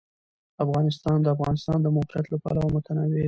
[0.65, 3.19] افغانستان د د افغانستان د موقعیت له پلوه متنوع دی.